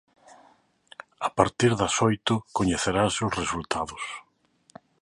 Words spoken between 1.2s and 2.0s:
A partir das